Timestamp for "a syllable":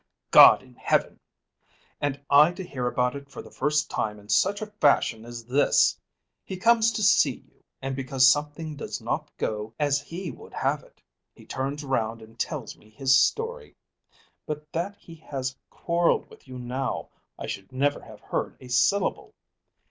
18.59-19.35